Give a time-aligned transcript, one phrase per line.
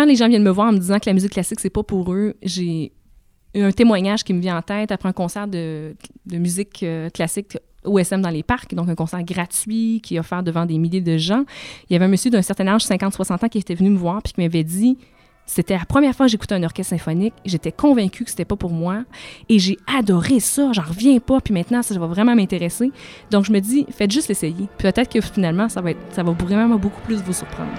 [0.00, 1.82] quand les gens viennent me voir en me disant que la musique classique, c'est pas
[1.82, 2.92] pour eux, j'ai
[3.54, 5.94] un témoignage qui me vient en tête après un concert de,
[6.26, 10.64] musique euh, classique OSM dans les parcs, donc un concert gratuit qui est offert devant
[10.64, 11.44] des milliers de gens.
[11.88, 14.22] Il y avait un monsieur d'un certain âge, 50-60 ans, qui était venu me voir
[14.22, 14.96] puis qui m'avait dit
[15.44, 17.34] c'était la première fois que j'écoutais un orchestre symphonique.
[17.44, 19.02] J'étais convaincue que c'était pas pour moi.
[19.48, 20.70] Et j'ai adoré ça.
[20.72, 21.40] J'en reviens pas.
[21.40, 22.92] Puis maintenant, ça va vraiment m'intéresser.
[23.32, 24.68] Donc, je me dis, faites juste l'essayer.
[24.78, 27.72] Peut-être que finalement, ça va, ça va vraiment beaucoup plus vous surprendre.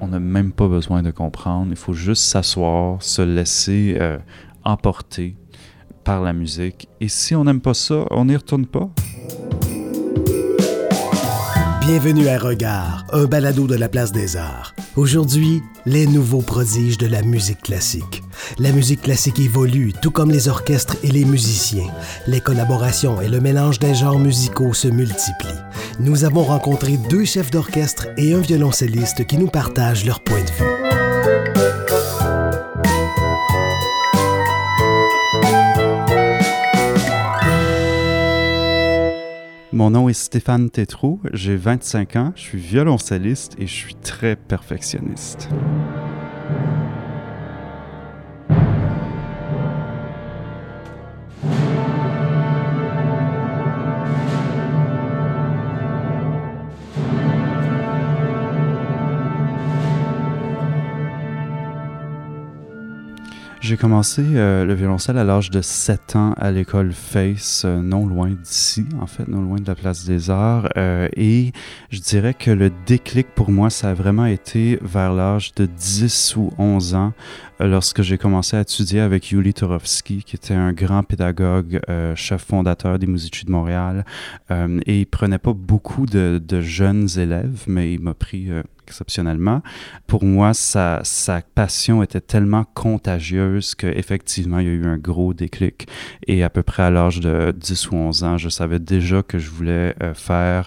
[0.00, 1.68] On n'a même pas besoin de comprendre.
[1.70, 4.18] Il faut juste s'asseoir, se laisser euh,
[4.64, 5.36] emporter
[6.04, 6.88] par la musique.
[7.00, 8.90] Et si on n'aime pas ça, on n'y retourne pas.
[11.92, 14.76] Bienvenue à Regard, un balado de la Place des Arts.
[14.94, 18.22] Aujourd'hui, les nouveaux prodiges de la musique classique.
[18.60, 21.90] La musique classique évolue, tout comme les orchestres et les musiciens.
[22.28, 25.48] Les collaborations et le mélange des genres musicaux se multiplient.
[25.98, 30.50] Nous avons rencontré deux chefs d'orchestre et un violoncelliste qui nous partagent leur point de
[30.52, 31.69] vue.
[39.80, 44.36] Mon nom est Stéphane Tétrault, j'ai 25 ans, je suis violoncelliste et je suis très
[44.36, 45.48] perfectionniste.
[63.70, 68.04] J'ai commencé euh, le violoncelle à l'âge de 7 ans à l'école Face, euh, non
[68.04, 70.68] loin d'ici, en fait, non loin de la place des Arts.
[70.76, 71.52] Euh, et
[71.88, 76.34] je dirais que le déclic pour moi, ça a vraiment été vers l'âge de 10
[76.34, 77.12] ou 11 ans,
[77.60, 81.80] lorsque j'ai commencé à étudier avec Yuli Torovski, qui était un grand pédagogue,
[82.16, 84.04] chef fondateur des Musici de Montréal.
[84.50, 88.48] et il prenait pas beaucoup de jeunes élèves, mais il m'a pris
[88.90, 89.62] exceptionnellement.
[90.06, 91.02] Pour moi, sa,
[91.54, 95.88] passion était tellement contagieuse qu'effectivement, il y a eu un gros déclic.
[96.26, 99.38] Et à peu près à l'âge de 10 ou 11 ans, je savais déjà que
[99.38, 100.66] je voulais euh, faire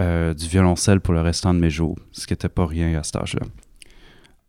[0.00, 3.02] euh, du violoncelle pour le restant de mes jours, ce qui n'était pas rien à
[3.02, 3.46] cet âge-là.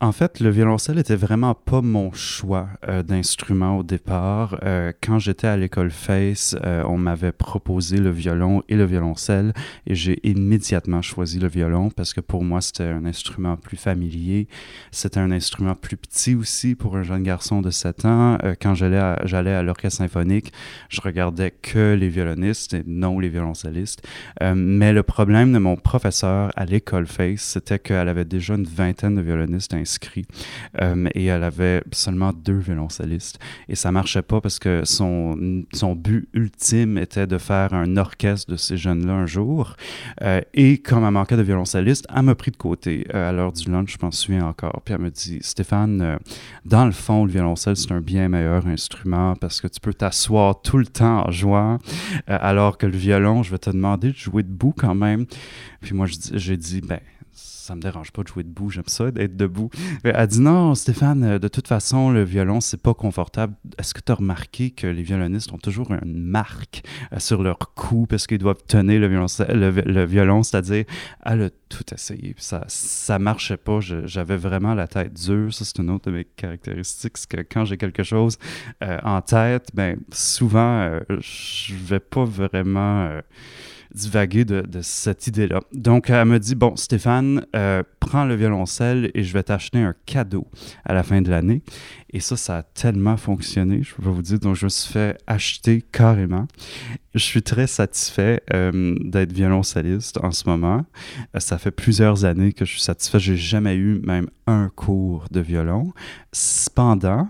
[0.02, 4.60] En fait, le violoncelle était vraiment pas mon choix euh, d'instrument au départ.
[4.64, 9.54] Euh, quand j'étais à l'école Face, euh, on m'avait proposé le violon et le violoncelle
[9.88, 14.50] et j'ai immédiatement choisi le violon parce que pour moi, c'était un instrument plus familier.
[14.92, 18.38] C'était un instrument plus petit aussi pour un jeune garçon de 7 ans.
[18.62, 20.52] quand j'allais à, l'orchestre symphonique,
[20.90, 24.06] je regardais que les violonistes et non les violoncellistes.
[24.42, 29.16] mais le problème de mon professeur à l'école Face, c'était qu'elle avait déjà une vingtaine
[29.16, 30.26] de violonistes inscrit
[30.82, 33.40] euh, et elle avait seulement deux violoncellistes.
[33.70, 38.52] Et ça marchait pas parce que son, son but ultime était de faire un orchestre
[38.52, 39.76] de ces jeunes-là un jour.
[40.24, 43.52] Euh, et comme elle manquait de violoncelliste, elle m'a pris de côté euh, à l'heure
[43.52, 44.82] du lunch, je m'en souviens encore.
[44.84, 46.18] Puis elle me dit Stéphane,
[46.66, 50.62] dans le fond, le violoncelle, c'est un bien meilleur instrument parce que tu peux t'asseoir
[50.62, 51.78] tout le temps en jouant,
[52.28, 55.26] alors que le violon, je vais te demander de jouer debout quand même.
[55.82, 57.00] Puis moi, j'ai dit, ben,
[57.66, 59.72] ça me dérange pas de jouer debout, j'aime ça d'être debout.
[60.04, 63.56] Elle a dit non, Stéphane, euh, de toute façon, le violon, c'est pas confortable.
[63.80, 67.58] Est-ce que tu as remarqué que les violonistes ont toujours une marque euh, sur leur
[67.58, 70.86] cou parce qu'ils doivent tenir le violon, c'est-à-dire,
[71.26, 72.36] elle a tout essayé.
[72.38, 73.80] Ça, ça marchait pas.
[73.80, 75.52] J'avais vraiment la tête dure.
[75.52, 77.18] Ça, c'est une autre de mes caractéristiques.
[77.18, 78.38] C'est que quand j'ai quelque chose
[78.84, 83.10] euh, en tête, ben souvent, je vais pas vraiment
[83.96, 85.62] divaguer de, cette idée-là.
[85.74, 89.96] Donc, elle me dit, bon, Stéphane, euh, prends le violoncelle et je vais t'acheter un
[90.06, 90.48] cadeau
[90.84, 91.64] à la fin de l'année.
[92.12, 94.40] Et ça, ça a tellement fonctionné, je peux vous dire.
[94.40, 96.48] Donc, je me suis fait acheter carrément.
[97.14, 100.86] Je suis très satisfait euh, d'être violoncelliste en ce moment.
[101.36, 103.20] Euh, ça fait plusieurs années que je suis satisfait.
[103.20, 105.94] J'ai jamais eu même un cours de violon.
[106.34, 107.30] Cependant,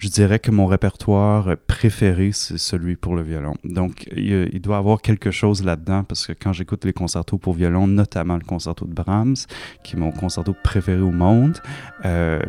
[0.00, 3.54] je dirais que mon répertoire préféré, c'est celui pour le violon.
[3.64, 7.86] Donc, il, doit avoir quelque chose là-dedans parce que quand j'écoute les concertos pour violon,
[7.86, 9.36] notamment le concerto de Brahms,
[9.84, 11.58] qui est mon concerto préféré au monde,
[12.06, 12.40] euh,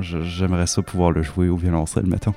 [0.00, 2.34] j'aimerais ça pouvoir le jouer au violoncelle, mettons.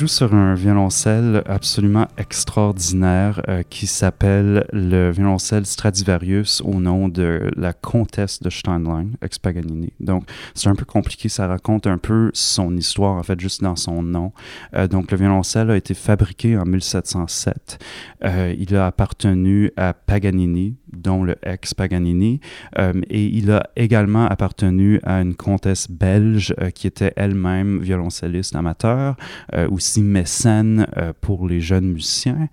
[0.00, 7.50] Joue sur un violoncelle absolument extraordinaire euh, qui s'appelle le violoncelle Stradivarius au nom de
[7.54, 9.92] la comtesse de Steinlein, ex-Paganini.
[10.00, 10.24] Donc,
[10.54, 14.02] c'est un peu compliqué, ça raconte un peu son histoire, en fait, juste dans son
[14.02, 14.32] nom.
[14.74, 17.78] Euh, donc, le violoncelle a été fabriqué en 1707.
[18.24, 22.40] Euh, il a appartenu à Paganini, dont le ex-Paganini,
[22.78, 29.16] et il a également appartenu à une comtesse belge qui était elle-même violoncelliste amateur,
[29.70, 30.86] aussi mécène
[31.20, 32.48] pour les jeunes musiciens.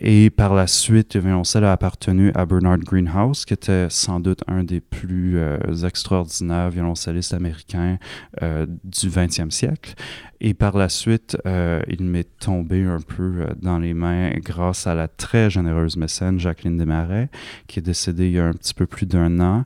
[0.00, 4.42] Et par la suite, le violoncelle a appartenu à Bernard Greenhouse, qui était sans doute
[4.46, 7.98] un des plus euh, extraordinaires violoncellistes américains
[8.42, 9.94] euh, du 20e siècle.
[10.40, 14.94] Et par la suite, euh, il m'est tombé un peu dans les mains grâce à
[14.94, 17.28] la très généreuse mécène Jacqueline Desmarais,
[17.68, 19.64] qui est décédée il y a un petit peu plus d'un an.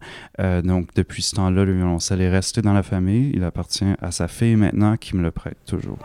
[0.63, 3.31] donc, depuis ce temps-là, le violoncelle est resté dans la famille.
[3.35, 5.99] Il appartient à sa fille maintenant, qui me le prête toujours.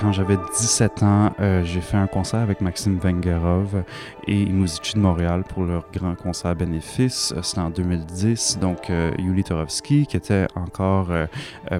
[0.00, 3.82] Quand j'avais 17 ans, euh, j'ai fait un concert avec Maxime Vengerov
[4.28, 7.32] et Muzici de Montréal pour leur grand concert bénéfice.
[7.36, 8.58] Euh, c'était en 2010.
[8.60, 11.08] Donc, euh, Yuli Torovski, qui était encore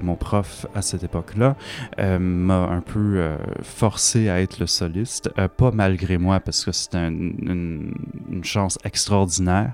[0.01, 1.55] mon prof à cette époque-là,
[1.97, 5.29] m'a un peu forcé à être le soliste.
[5.57, 7.93] pas malgré moi, parce que c'était une,
[8.29, 9.73] une, chance extraordinaire.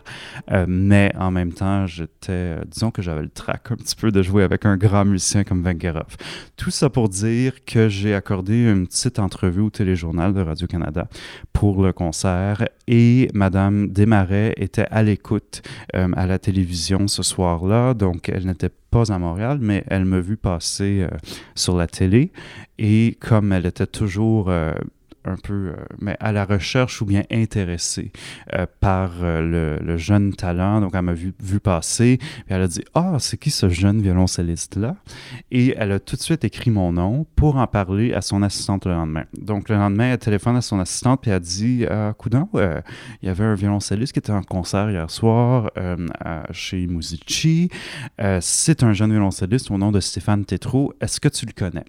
[0.68, 4.44] mais en même temps, j'étais, disons que j'avais le trac un petit peu de jouer
[4.44, 6.18] avec un grand musicien comme Vengerov.
[6.58, 11.08] Tout ça pour dire que j'ai accordé une petite entrevue au téléjournal de Radio-Canada
[11.54, 15.62] pour le concert et Madame Desmarais était à l'écoute
[15.96, 20.20] euh, à la télévision ce soir-là, donc elle n'était pas à Montréal, mais elle m'a
[20.20, 21.18] vu passer euh,
[21.56, 22.32] sur la télé.
[22.78, 24.74] Et comme elle était toujours euh,
[25.26, 28.12] un peu, euh, mais à la recherche ou bien intéressée
[28.54, 30.82] euh, par euh, le, jeune talent.
[30.82, 34.96] Donc, elle m'a vu, passer, et elle a dit Ah, c'est qui ce jeune violoncelliste-là
[35.52, 38.86] Et elle a tout de suite écrit mon nom pour en parler à son assistante
[38.86, 39.26] le lendemain.
[39.40, 43.30] Donc, le lendemain, elle téléphone à son assistante, puis elle dit Ah, coudon, il y
[43.30, 45.72] avait un violoncelliste qui était en concert hier soir
[46.52, 47.70] chez Musici.
[48.42, 50.94] c'est un jeune violoncelliste au nom de Stéphane Tétrault.
[51.02, 51.86] Est-ce que tu le connais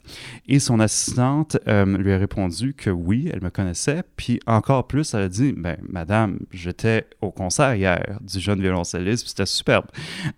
[0.49, 4.03] Et son assistante lui a répondu que oui, elle me connaissait.
[4.17, 9.29] Puis encore plus, elle a dit ben, Madame, j'étais au concert hier du jeune violoncelliste,
[9.29, 9.87] c'était superbe.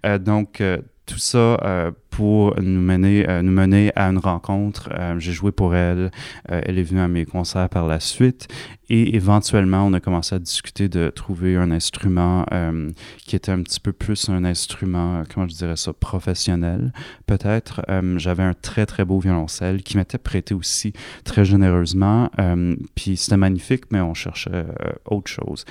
[0.06, 4.90] Euh, donc, euh, tout ça euh, pour nous mener, nous mener à une rencontre.
[5.18, 6.10] j'ai joué pour elle.
[6.48, 8.48] elle est venue à mes concerts par la suite.
[8.90, 13.62] Et éventuellement, on a commencé à discuter de trouver un instrument euh, qui était un
[13.62, 16.92] petit peu plus un instrument, comment je dirais ça, professionnel,
[17.26, 17.82] peut-être.
[17.90, 20.94] Euh, j'avais un très, très beau violoncelle qui m'était prêté aussi
[21.24, 22.30] très généreusement.
[22.38, 24.64] Euh, puis c'était magnifique, mais on cherchait
[25.04, 25.64] autre chose.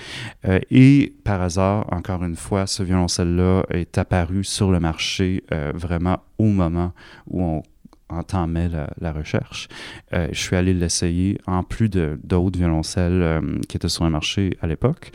[0.69, 5.43] et par hasard, encore une fois, ce violoncelle-là est apparu sur le marché
[5.73, 6.93] vraiment au moment
[7.27, 7.63] où on
[8.09, 9.67] entamait la, la recherche.
[10.13, 14.57] Euh, je suis allé l'essayer en plus d'autres violoncelles euh, qui étaient sur le marché
[14.61, 15.11] à l'époque.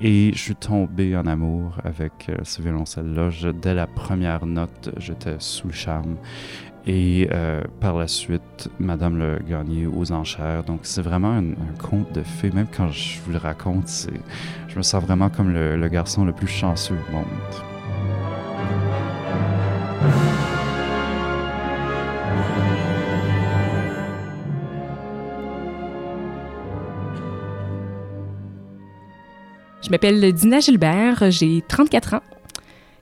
[0.00, 3.30] Et je suis tombé en amour avec euh, ce violoncelle-là.
[3.52, 6.16] Dès la première note, j'étais sous le charme.
[6.88, 7.28] Et
[7.80, 10.62] par la suite, Madame le gagné aux enchères.
[10.62, 12.52] Donc c'est vraiment un, conte de fées.
[12.52, 13.90] Même quand je vous le raconte,
[14.68, 17.75] je me sens vraiment comme le, le garçon le plus chanceux du monde.
[29.86, 32.20] Je m'appelle Dina Gilbert, j'ai 34 ans.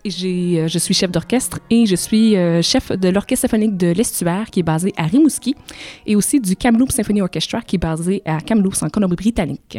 [0.05, 3.87] Et euh, je suis chef d'orchestre et je suis euh, chef de l'Orchestre symphonique de
[3.87, 5.55] l'Estuaire qui est basé à Rimouski
[6.05, 9.79] et aussi du Kamloops Symphony Orchestra qui est basé à Kamloops en Colombie-Britannique.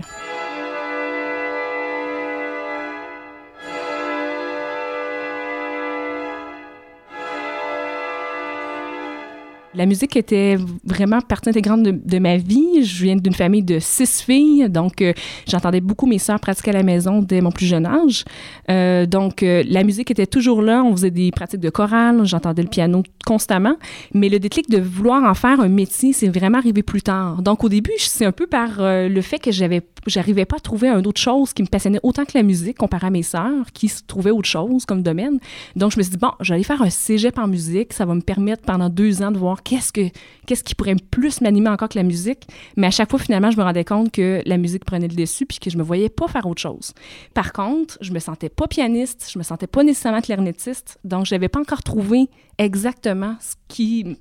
[9.75, 12.83] La musique était vraiment partie intégrante de, ma vie.
[12.83, 15.11] Je viens d'une famille de six filles, donc euh,
[15.47, 18.23] j'entendais beaucoup mes sœurs pratiquer à la maison dès mon plus jeune âge.
[18.69, 20.81] Euh, donc euh, la musique était toujours là.
[20.81, 23.75] On faisait des pratiques de chorale, j'entendais le piano constamment.
[24.13, 27.41] Mais le déclic de vouloir en faire un métier, c'est vraiment arrivé plus tard.
[27.41, 30.87] Donc au début, c'est un peu par le fait que j'avais, j'arrivais pas à trouver
[30.87, 33.91] un autre chose qui me passionnait autant que la musique comparé à mes sœurs qui
[34.07, 35.39] trouvaient autre chose comme domaine.
[35.75, 37.91] Donc je me suis dit bon, j'allais faire un cégep en musique.
[37.91, 40.09] Ça va me permettre pendant deux ans de voir qu'est-ce que
[40.45, 42.47] qu'est-ce qui pourrait plus m'animer encore que la musique?
[42.77, 45.45] Mais à chaque fois, finalement, je me rendais compte que la musique prenait le dessus
[45.45, 46.93] puis que je me voyais pas faire autre chose.
[47.33, 51.35] Par contre, je me sentais pas pianiste, je me sentais pas nécessairement clarinettiste, donc je
[51.35, 54.17] n'avais pas encore trouvé exactement ce qui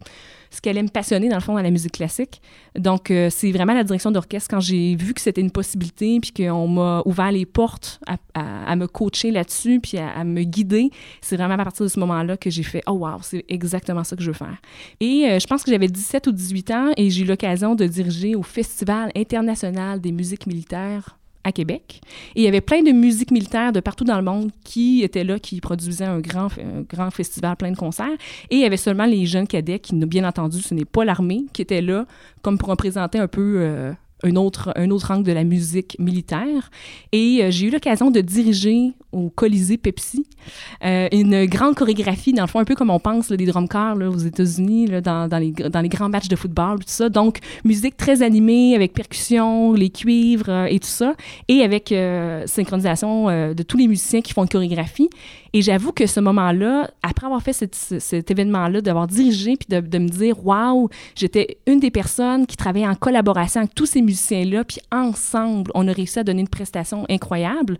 [0.55, 2.41] ce qui allait me passionner, dans le fond, à la musique classique.
[2.79, 6.33] Donc, euh, c'est vraiment la direction d'orchestre, quand j'ai vu que c'était une possibilité, puis
[6.33, 8.01] qu'on m'a ouvert les portes
[8.35, 12.37] à, me coacher là-dessus, puis à, me guider, c'est vraiment à partir de ce moment-là
[12.37, 14.57] que j'ai fait «Oh wow, c'est exactement ça que je veux faire».
[15.01, 17.87] Et euh, je pense que j'avais 17 ou 18 ans et j'ai eu l'occasion de
[17.87, 22.01] diriger au Festival international des musiques militaires à Québec.
[22.35, 25.25] Et il y avait plein de musiques militaires de partout dans le monde qui étaient
[25.25, 26.49] là, qui produisaient un grand,
[26.89, 28.17] grand festival, plein de concerts.
[28.51, 31.45] Et il y avait seulement les jeunes cadets qui, bien entendu, ce n'est pas l'armée,
[31.53, 32.07] qui étaient là
[32.43, 33.93] comme pour représenter un peu euh,
[34.23, 36.71] un autre, un autre angle de la musique militaire.
[37.13, 40.27] Et euh, j'ai eu l'occasion de diriger au Colisée Pepsi
[40.85, 43.97] euh, une grande chorégraphie, dans le fond, un peu comme on pense des drum corps
[43.97, 47.09] aux États-Unis, dans, dans, les, dans les grands matchs de football, tout ça.
[47.09, 51.15] Donc, musique très animée, avec percussion, les cuivres euh, et tout ça,
[51.49, 51.95] et avec
[52.47, 55.09] synchronisation de tous les musiciens qui font une chorégraphie.
[55.57, 60.09] Et j'avoue que ce moment-là, après avoir fait cet événement-là, d'avoir dirigé, puis de, me
[60.09, 64.79] dire, waouh, j'étais une des personnes qui travaillait en collaboration avec tous ces musiciens-là, puis
[64.91, 67.79] ensemble, on a réussi à donner une prestation incroyable,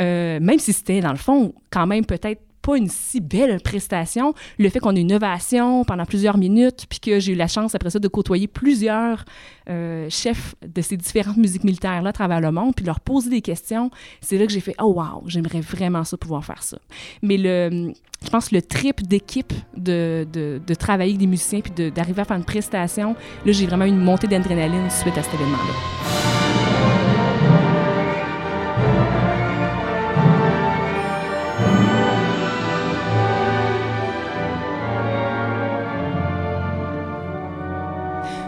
[0.00, 4.34] euh, même si c'était, dans le fond, quand même peut-être pas une si belle prestation.
[4.58, 7.74] Le fait qu'on ait une ovation pendant plusieurs minutes, puis que j'ai eu la chance
[7.74, 9.24] après ça de côtoyer plusieurs
[9.68, 13.42] euh, chefs de ces différentes musiques militaires-là à travers le monde, puis leur poser des
[13.42, 13.90] questions,
[14.20, 16.78] c'est là que j'ai fait Oh wow, j'aimerais vraiment ça pouvoir faire ça.
[17.22, 22.22] Mais je pense le trip d'équipe de, de, de, travailler avec des musiciens puis d'arriver
[22.22, 26.31] à faire une prestation, là j'ai vraiment eu une montée d'adrénaline suite à cet événement-là.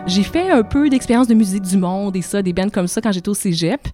[0.07, 3.01] J'ai fait un peu d'expérience de musique du monde et ça, des bands comme ça
[3.01, 3.89] quand j'étais au cégep.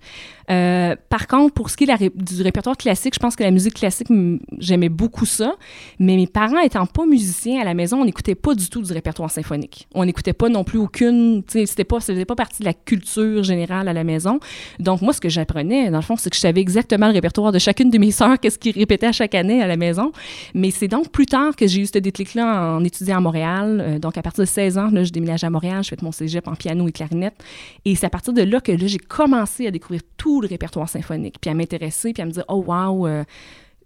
[0.51, 3.75] Euh, par contre, pour ce qui est du répertoire classique, je pense que la musique
[3.75, 4.09] classique,
[4.59, 5.55] j'aimais beaucoup ça.
[5.99, 8.93] Mais mes parents étant pas musiciens à la maison, on n'écoutait pas du tout du
[8.93, 9.87] répertoire symphonique.
[9.95, 13.43] On n'écoutait pas non plus aucune, c'était pas, ça faisait pas partie de la culture
[13.43, 14.41] générale à la maison.
[14.79, 17.53] Donc moi, ce que j'apprenais, dans le fond, c'est que je savais exactement le répertoire
[17.53, 20.13] de chacune de mes sœurs, qu'est-ce qu'ils répétaient à chaque année à la maison.
[20.55, 23.85] Mais c'est donc plus tard que j'ai eu ce déclic-là en étudiant à Montréal.
[23.87, 26.49] Euh, donc à partir de 16 ans, je déménage à Montréal, je fais mon cégep
[26.49, 27.35] en piano et clarinette.
[27.85, 31.37] Et c'est à partir de là que j'ai commencé à découvrir tout le répertoire symphonique,
[31.41, 33.25] puis à m'intéresser, puis à me dire, oh wow, euh,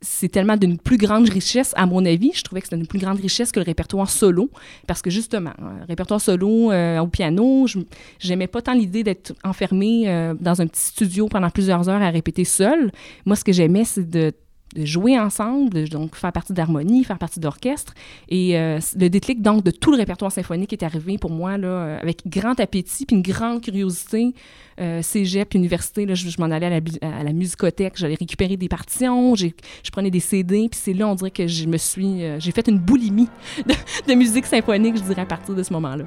[0.01, 2.33] c'est tellement d'une plus grande richesse, à mon avis.
[2.35, 4.51] Je trouvais que c'était une plus grande richesse que le répertoire solo,
[4.87, 7.67] parce que justement, euh, répertoire solo euh, au piano,
[8.19, 12.45] j'aimais pas tant l'idée d'être enfermé dans un petit studio pendant plusieurs heures à répéter
[12.45, 12.93] seul.
[13.25, 14.33] Moi, ce que j'aimais, c'est de
[14.75, 17.95] de jouer ensemble, donc faire partie d'harmonie, faire partie d'orchestre.
[18.29, 21.69] Et euh, le déclic donc de tout le répertoire symphonique est arrivé pour moi là,
[21.69, 24.35] euh, avec grand appétit puis une grande curiosité.
[24.81, 28.69] Euh, cégep, université, là, je, m'en allais à la, à la musicothèque, j'allais récupérer des
[28.69, 29.51] partitions, je
[29.93, 32.81] prenais des CD, puis c'est là, on dirait que je me suis, j'ai fait une
[32.81, 33.29] boulimie
[34.09, 36.05] de musique symphonique, je dirais, à partir de ce moment-là.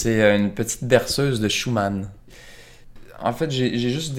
[0.00, 2.08] C'est euh, une petite berceuse de Schumann.
[3.18, 4.18] En fait, j'ai juste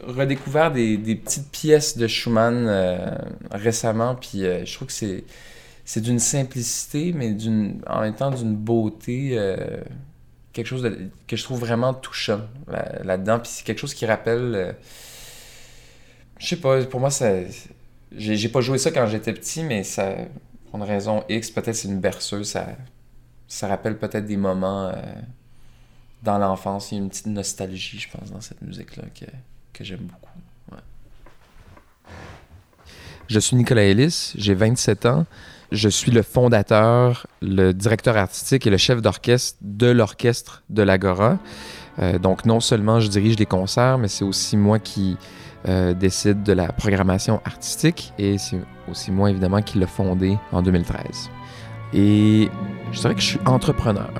[0.00, 2.96] redécouvert des, petites pièces de Schumann euh,
[3.52, 5.22] récemment, puis euh, je trouve que c'est
[5.84, 9.38] c'est d'une simplicité, mais d'une en même temps d'une beauté,
[10.52, 10.90] quelque chose
[11.28, 12.40] que je trouve vraiment touchant
[13.04, 13.38] là-dedans.
[13.38, 14.76] puis c'est quelque chose qui rappelle,
[16.38, 17.32] je sais pas, pour moi, ça,
[18.16, 19.82] j'ai pas joué ça quand j'étais petit, mais
[20.70, 22.68] pour une raison X, peut-être c'est une berceuse, ça,
[23.52, 24.92] ça rappelle peut-être des moments euh,
[26.22, 26.90] dans l'enfance.
[26.90, 29.26] Il y a une petite nostalgie, je pense, dans cette musique-là que,
[29.74, 30.30] que j'aime beaucoup.
[33.28, 35.26] Je suis Nicolas Ellis, j'ai 27 ans.
[35.70, 41.38] Je suis le fondateur, le directeur artistique et le chef d'orchestre de l'orchestre de l'Agora.
[41.98, 45.18] Euh, donc, non seulement je dirige des concerts, mais c'est aussi moi qui
[45.68, 50.62] euh, décide de la programmation artistique et c'est aussi moi, évidemment, qui l'ai fondé en
[50.62, 51.30] 2013.
[51.94, 52.48] Et
[52.92, 54.10] je dirais que je suis entrepreneur.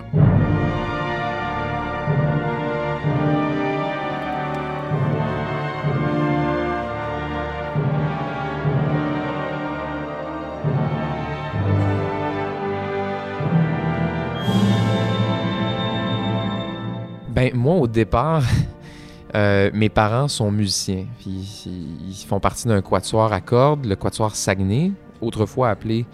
[17.28, 18.42] Ben, moi, au départ,
[19.34, 21.06] euh, mes parents sont musiciens.
[21.26, 26.06] Ils, font partie d'un quatuor à cordes, le quatuor Saguenay, autrefois appelé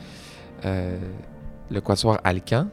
[0.64, 0.96] euh,
[1.70, 2.68] le quatuor Alcan.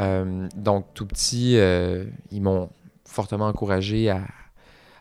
[0.00, 2.70] Euh, donc, tout petit, euh, ils m'ont
[3.04, 4.26] fortement encouragé à,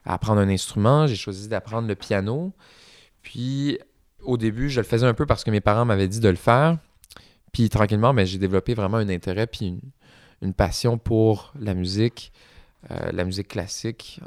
[0.05, 1.07] apprendre un instrument.
[1.07, 2.51] J'ai choisi d'apprendre le piano.
[3.21, 3.79] Puis,
[4.21, 6.35] au début, je le faisais un peu parce que mes parents m'avaient dit de le
[6.35, 6.77] faire.
[7.51, 9.79] Puis, tranquillement, mais j'ai développé vraiment un intérêt puis
[10.41, 12.33] une, passion pour la musique,
[12.91, 14.19] euh, la musique classique,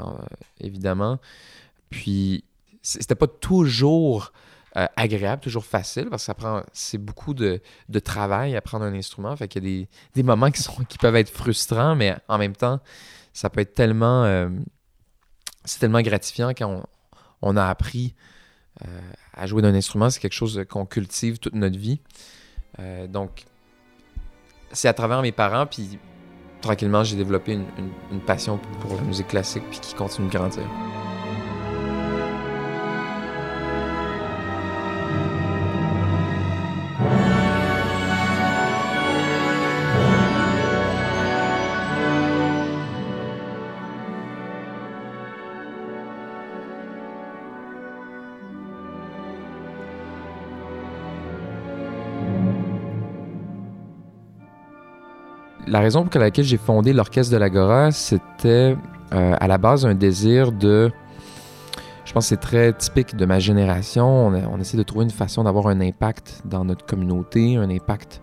[0.61, 1.19] évidemment.
[1.91, 2.45] Puis,
[2.81, 4.33] c'était pas toujours
[4.77, 8.93] euh, agréable, toujours facile, parce que ça prend, c'est beaucoup de, de, travail apprendre un
[8.93, 9.35] instrument.
[9.35, 12.37] Fait qu'il y a des, des, moments qui, sont, qui peuvent être frustrants, mais en
[12.37, 12.81] même temps,
[13.33, 14.51] ça peut être tellement, euh,
[15.65, 16.85] c'est tellement gratifiant quand on,
[17.41, 18.15] on a appris
[18.85, 19.01] euh,
[19.33, 20.11] à jouer d'un instrument.
[20.11, 22.01] C'est quelque chose qu'on cultive toute notre vie.
[23.09, 23.47] Donc,
[24.73, 25.99] c'est à travers mes parents, puis
[26.61, 27.65] tranquillement, j'ai développé une,
[28.13, 30.65] une, passion pour la musique classique, puis qui continue de grandir.
[55.87, 58.77] Raison pour laquelle j'ai fondé l'orchestre de l'Agora, c'était
[59.13, 60.91] euh, à la base un désir de.
[62.05, 64.27] Je pense que c'est très typique de ma génération.
[64.27, 68.21] On, essaie de trouver une façon d'avoir un impact dans notre communauté, un impact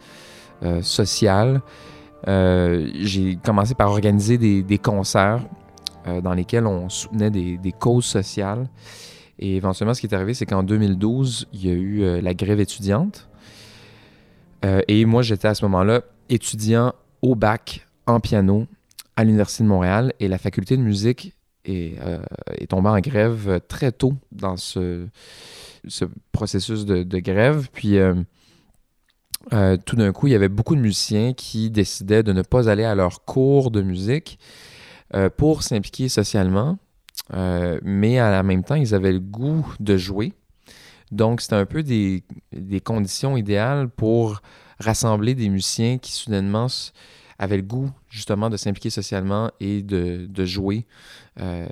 [0.63, 1.61] euh, social.
[2.27, 5.39] Euh, j'ai commencé par organiser des, concerts
[6.21, 8.67] dans lesquels on soutenait des, causes sociales.
[9.39, 12.59] Et éventuellement, ce qui est arrivé, c'est qu'en 2012, il y a eu la grève
[12.59, 13.29] étudiante.
[14.89, 16.93] Et moi, j'étais à ce moment-là étudiant
[17.23, 18.67] au bac en piano
[19.15, 21.33] à l'Université de Montréal et la faculté de musique
[21.65, 22.19] est, euh,
[22.67, 25.07] tombée en grève très tôt dans ce,
[25.87, 27.69] ce processus de, grève.
[27.71, 28.13] Puis euh,
[29.53, 32.69] euh, tout d'un coup, il y avait beaucoup de musiciens qui décidaient de ne pas
[32.69, 34.37] aller à leur cours de musique
[35.37, 36.79] pour s'impliquer socialement,
[37.31, 40.33] mais à la même temps, ils avaient le goût de jouer.
[41.11, 42.23] Donc, c'était un peu des
[42.83, 44.41] conditions idéales pour
[44.79, 46.67] rassembler des musiciens qui soudainement
[47.39, 50.85] avaient le goût justement de s'impliquer socialement et de, jouer
[51.39, 51.67] euh,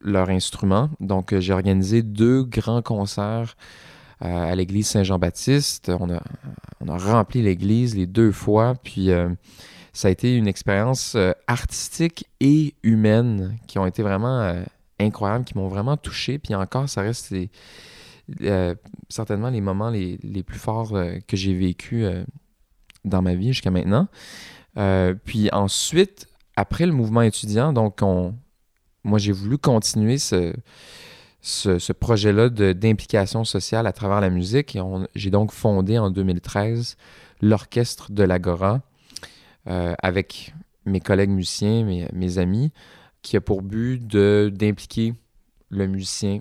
[0.00, 0.90] leur instrument.
[1.00, 3.56] Donc euh, j'ai organisé deux grands concerts
[4.22, 5.90] euh, à l'église Saint-Jean-Baptiste.
[5.98, 9.10] On a, rempli l'église les deux fois, puis
[9.92, 14.64] ça a été une expérience artistique et humaine qui ont été vraiment
[14.98, 16.38] incroyables, qui m'ont vraiment touché.
[16.38, 17.34] Puis encore, ça reste
[18.42, 18.74] euh,
[19.08, 22.24] certainement les moments les, les plus forts euh, que j'ai vécu euh,
[23.04, 24.08] dans ma vie jusqu'à maintenant.
[25.24, 28.34] puis ensuite, après le mouvement étudiant, donc on,
[29.04, 30.52] moi j'ai voulu continuer ce,
[31.40, 34.82] ce, projet-là d'implication sociale à travers la musique et
[35.14, 36.96] j'ai donc fondé en 2013
[37.40, 38.82] l'orchestre de l'Agora
[39.64, 40.52] avec
[40.84, 42.70] mes collègues musiciens, mes, mes amis,
[43.22, 45.14] qui a pour but d'impliquer
[45.70, 46.40] le musicien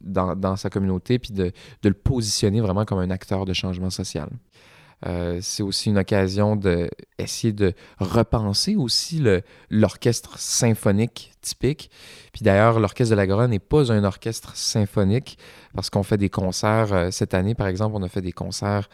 [0.00, 4.28] dans, dans, sa communauté, puis de, le positionner vraiment comme un acteur de changement social.
[5.06, 9.22] Euh, c'est aussi une occasion d'essayer de, de repenser aussi
[9.70, 11.90] l'orchestre symphonique typique.
[12.32, 15.38] Puis d'ailleurs, l'orchestre de l'Agora n'est pas un orchestre symphonique
[15.74, 16.92] parce qu'on fait des concerts.
[16.92, 18.88] Euh, cette année, par exemple, on a fait des concerts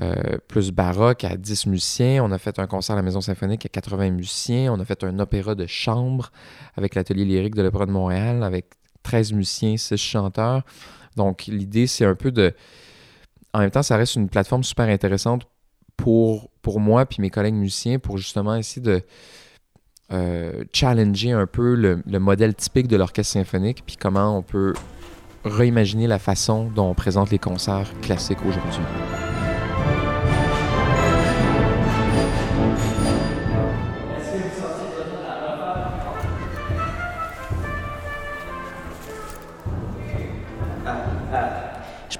[0.00, 2.24] euh, plus baroque à 10 musiciens.
[2.24, 4.72] On a fait un concert à la Maison Symphonique à 80 musiciens.
[4.72, 6.30] On a fait un opéra de chambre
[6.76, 8.66] avec l'Atelier lyrique de l'Opéra de Montréal avec
[9.02, 10.62] 13 musiciens, 6 chanteurs.
[11.16, 12.54] Donc, l'idée, c'est un peu de.
[13.52, 15.46] En même temps, ça reste une plateforme super intéressante
[15.96, 19.02] pour, pour moi puis mes collègues musiciens pour justement essayer de
[20.12, 24.72] euh, challenger un peu le, le modèle typique de l'orchestre symphonique puis comment on peut
[25.44, 29.31] réimaginer la façon dont on présente les concerts classiques aujourd'hui.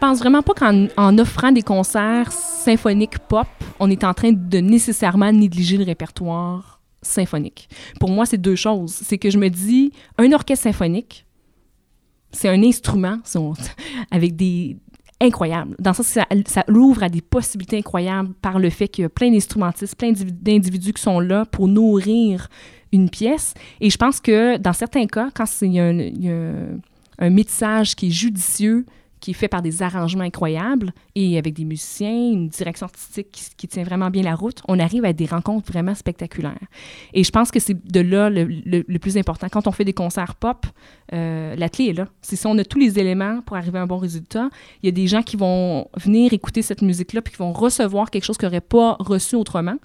[0.03, 3.47] Pense vraiment pas qu'en en offrant des concerts symphoniques pop,
[3.79, 7.69] on est en train de nécessairement négliger le répertoire symphonique.
[8.01, 8.91] Pour moi, c'est deux choses.
[8.91, 11.25] C'est que je me dis, un orchestre symphonique,
[12.33, 13.19] c'est un instrument
[14.11, 14.77] avec des
[15.21, 15.77] incroyable.
[15.79, 19.09] Dans ça, ça, ça l'ouvre à des possibilités incroyables par le fait qu'il y a
[19.09, 22.49] plein d'instrumentistes, plein d'individus qui sont là pour nourrir
[22.91, 23.55] une pièce.
[23.81, 26.81] Et je pense que dans certains cas, quand il un, il
[27.19, 28.85] un métissage qui est judicieux,
[29.23, 33.69] qui est fait par des arrangements incroyables et avec des musiciens, une direction artistique qui,
[33.69, 36.59] tient vraiment bien la route, on arrive à des rencontres vraiment spectaculaires.
[37.15, 39.47] Et je pense que c'est de là le, plus important.
[39.49, 40.67] Quand on fait des concerts pop,
[41.13, 42.09] euh, la clé est là.
[42.21, 44.51] C'est si on a tous les éléments pour arriver à un bon résultat,
[44.83, 48.11] il y a des gens qui vont venir écouter cette musique-là puis qui vont recevoir
[48.11, 49.77] quelque chose qu'ils n'auraient pas reçu autrement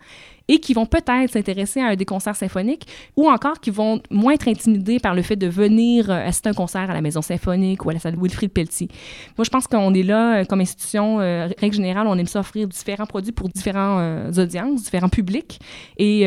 [0.48, 4.34] et qui vont peut-être s'intéresser à un des concerts symphoniques ou encore qui vont moins
[4.34, 7.22] être intimidés par le fait de venir euh, assister à un concert à la Maison
[7.22, 8.90] symphonique ou à la salle Wilfrid Pelletier.
[9.38, 12.40] Moi, je pense qu'on est là, euh, comme institution, euh, règle générale, on aime ça
[12.40, 15.60] offrir différents produits pour différents audiences, différents publics.
[15.98, 16.26] Et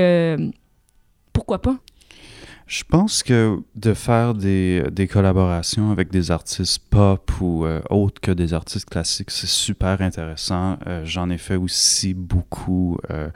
[1.32, 1.76] pourquoi pas?
[2.70, 8.30] Je pense que de faire des, collaborations avec des artistes pop ou euh, autres que
[8.30, 10.78] des artistes classiques, c'est super intéressant.
[10.86, 13.28] Euh, j'en ai fait aussi beaucoup, euh,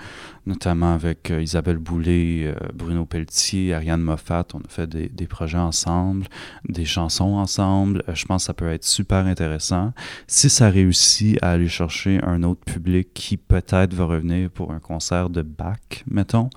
[0.46, 4.46] notamment avec Isabelle Boulay, Bruno Pelletier, Ariane Moffat.
[4.54, 6.26] On a fait des, projets ensemble,
[6.68, 8.02] des chansons ensemble.
[8.12, 9.92] je pense que ça peut être super intéressant.
[10.26, 14.80] Si ça réussit à aller chercher un autre public qui peut-être va revenir pour un
[14.80, 16.50] concert de Bach, mettons,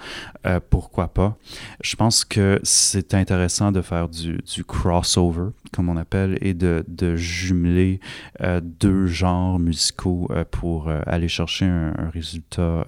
[0.70, 1.38] pourquoi pas?
[1.82, 6.84] Je pense que c'est intéressant de faire du, crossover, comme on appelle, et de,
[7.16, 8.00] jumeler
[8.42, 12.86] euh, deux genres musicaux euh, pour euh, aller chercher un, résultat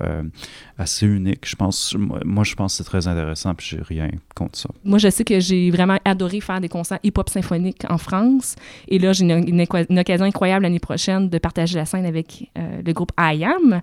[0.78, 1.48] assez unique.
[1.48, 4.70] Je pense, moi, je pense que c'est très intéressant, puis j'ai rien contre ça.
[4.84, 8.56] Moi, je sais que j'ai vraiment adoré faire des concerts hip-hop symphoniques en France,
[8.88, 13.12] et là, j'ai une, occasion incroyable l'année prochaine de partager la scène avec le groupe
[13.20, 13.82] IAM.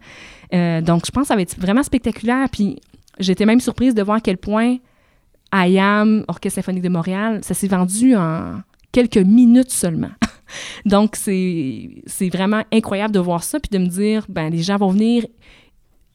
[0.82, 2.78] donc, je pense que ça va être vraiment spectaculaire, puis
[3.18, 4.76] j'étais même surprise de voir à quel point
[5.52, 8.60] IAM, Orchestre symphonique de Montréal, ça s'est vendu en
[8.92, 10.10] quelques minutes seulement.
[10.84, 14.90] Donc, c'est vraiment incroyable de voir ça, puis de me dire, ben les gens vont
[14.90, 15.24] venir,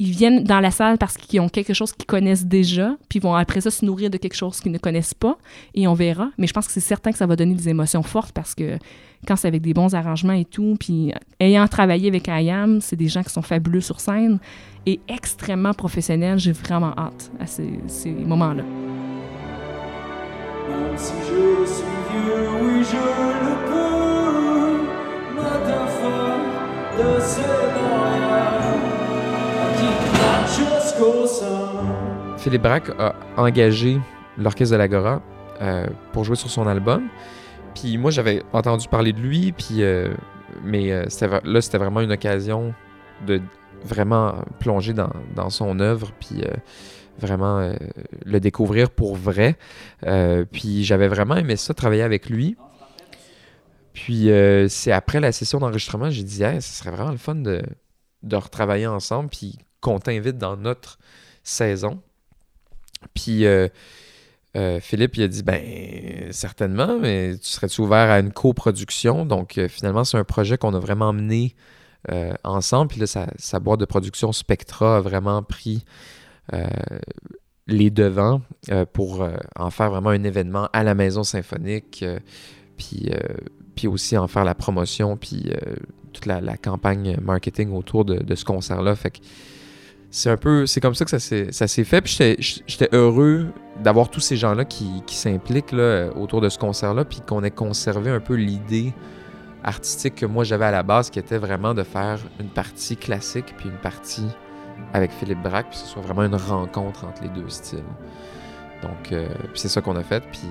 [0.02, 3.22] ils viennent dans la salle parce qu'ils ont quelque chose qu'ils connaissent déjà, puis ils
[3.22, 5.38] vont après ça se nourrir de quelque chose qu'ils ne connaissent pas,
[5.76, 6.32] et on verra.
[6.40, 8.80] Mais je pense que c'est certain que ça va donner des émotions fortes parce que
[9.28, 13.10] quand c'est avec des bons arrangements et tout, puis ayant travaillé avec IAM, c'est des
[13.10, 14.40] gens qui sont fabuleux sur scène
[14.88, 16.40] et extrêmement professionnels.
[16.40, 17.70] J'ai vraiment hâte à ces,
[18.26, 18.64] moments-là.
[20.96, 23.82] Si je suis vieux, oui je le peux.
[32.38, 34.00] Philippe Braque a engagé
[34.38, 35.22] l'Orchestre de l'Agora
[35.62, 37.08] euh, pour jouer sur son album.
[37.76, 40.12] Puis moi, j'avais entendu parler de lui, puis euh,
[40.64, 41.06] mais euh,
[41.44, 42.74] là, c'était vraiment une occasion
[43.28, 43.42] de
[43.84, 46.44] vraiment plonger dans, son œuvre, puis
[47.20, 47.72] vraiment
[48.26, 49.56] le découvrir pour vrai.
[50.52, 52.58] Puis j'avais vraiment aimé ça, travailler avec lui.
[53.94, 54.30] Puis
[54.68, 57.62] c'est après la session d'enregistrement, j'ai dit, ce serait vraiment le fun de,
[58.24, 59.30] de retravailler ensemble,
[59.82, 60.98] qu'on t'invite dans notre
[61.44, 62.00] saison.
[63.14, 63.46] Puis
[64.80, 69.26] Philippe, il a dit, ben certainement, mais tu serais-tu ouvert à une coproduction?
[69.26, 71.56] Donc finalement, c'est un projet qu'on a vraiment mené
[72.44, 72.90] ensemble.
[72.90, 75.84] Puis là, sa, boîte de production Spectra a vraiment pris
[76.54, 76.68] euh,
[77.68, 82.04] les devants euh, pour euh, en faire vraiment un événement à la Maison symphonique,
[82.78, 83.12] puis,
[83.76, 85.52] puis aussi en faire la promotion, puis
[86.12, 88.96] toute la, campagne marketing autour de, ce concert-là.
[88.96, 89.20] Fait que
[90.12, 92.02] c'est un peu, c'est comme ça que ça s'est fait.
[92.02, 92.18] Puis
[92.68, 93.48] j'étais heureux
[93.82, 95.74] d'avoir tous ces gens-là qui, qui s'impliquent
[96.16, 98.94] autour de ce concert-là, puis qu'on ait conservé un peu l'idée
[99.64, 103.54] artistique que moi j'avais à la base, qui était vraiment de faire une partie classique,
[103.58, 104.28] puis une partie
[104.94, 107.80] avec Philippe Braque, puis ce soit vraiment une rencontre entre les deux styles.
[108.82, 110.42] Donc, euh, c'est ça qu'on a fait, puis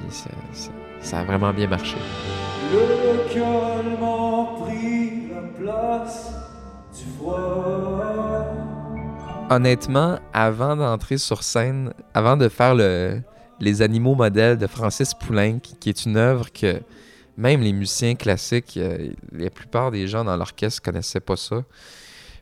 [1.01, 1.97] ça a vraiment bien marché.
[2.73, 3.11] Le
[4.65, 6.33] pris la place
[6.97, 8.40] du froid.
[9.51, 13.21] Honnêtement, avant d'entrer sur scène, avant de faire le,
[13.59, 16.81] les animaux modèles de Francis Poulenc, qui est une œuvre que
[17.37, 21.65] même les musiciens classiques, euh, la plupart des gens dans l'orchestre connaissaient pas ça.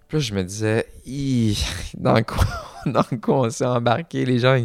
[0.09, 0.87] Puis je me disais,
[1.97, 2.45] dans quoi,
[2.87, 4.27] dans quoi on s'est embarqué?
[4.27, 4.63] Les gens,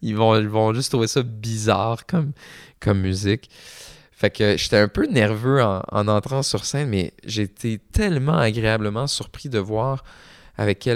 [0.00, 2.32] ils, vont, ils vont juste trouver ça bizarre comme,
[2.80, 3.50] comme musique.
[4.10, 9.50] Fait que j'étais un peu nerveux en, entrant sur scène, mais j'étais tellement agréablement surpris
[9.50, 10.02] de voir
[10.56, 10.88] avec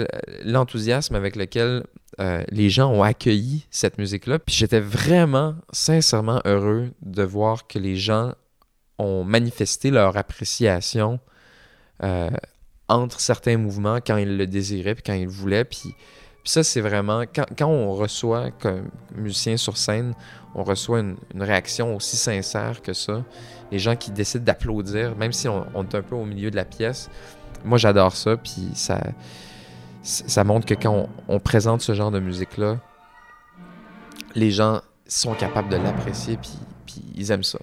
[0.43, 1.83] l'enthousiasme avec lequel
[2.19, 4.39] euh, les gens ont accueilli cette musique-là.
[4.39, 8.33] Puis j'étais vraiment, sincèrement heureux de voir que les gens
[8.97, 11.19] ont manifesté leur appréciation
[12.03, 12.29] euh,
[12.87, 15.63] entre certains mouvements quand il le désirait puis quand il le voulait.
[15.63, 15.95] Puis
[16.43, 20.13] Puis ça, c'est vraiment, quand, quand, on reçoit comme musicien sur scène,
[20.55, 23.23] on reçoit une, une, réaction aussi sincère que ça.
[23.71, 26.55] Les gens qui décident d'applaudir, même si on, on, est un peu au milieu de
[26.55, 27.09] la pièce.
[27.63, 28.99] Moi, j'adore ça, puis ça,
[30.01, 32.77] ça montre que quand on, présente ce genre de musique-là,
[34.35, 37.59] les gens sont capables de l'apprécier, puis, puis ils aiment ça.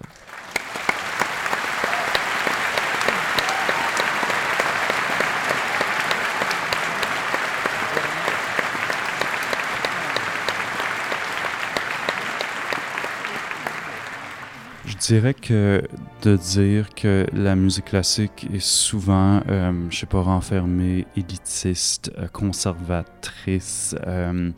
[14.99, 15.83] Dirais que
[16.21, 22.27] de dire que la musique classique est souvent, euh, je sais pas, renfermée, élitiste, euh,
[22.27, 24.51] conservatrice, euh,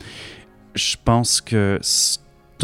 [0.75, 1.79] je pense que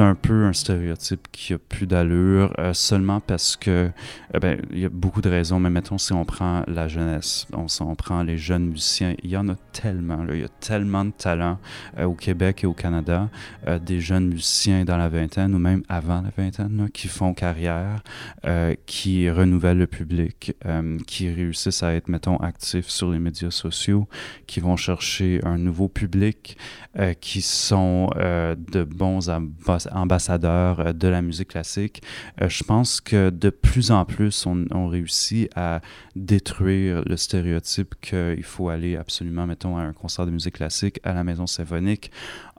[0.02, 3.92] un peu un stéréotype qui a plus d'allure, euh, seulement parce que,
[4.36, 7.48] euh, ben, il y a beaucoup de raisons, mais mettons si on prend la jeunesse,
[7.54, 11.12] on, prend les jeunes musiciens, il y en a tellement, il y a tellement de
[11.12, 11.60] talent
[11.98, 13.30] euh, au Québec et au Canada,
[13.68, 18.04] euh, des jeunes musiciens dans la vingtaine ou même avant la vingtaine, qui font carrière,
[18.86, 20.56] qui renouvellent le public,
[21.08, 24.08] qui réussissent à être, mettons, actifs sur les médias sociaux,
[24.48, 26.58] qui vont chercher un nouveau public,
[27.22, 32.02] qui sont de bons ambassadeurs ambassadeurs euh, de la musique classique.
[32.42, 35.82] Euh, je pense que de plus en plus, on, on réussit à
[36.16, 41.14] détruire le stéréotype qu'il faut aller absolument, mettons, à un concert de musique classique, à
[41.14, 42.12] la maison symphonique,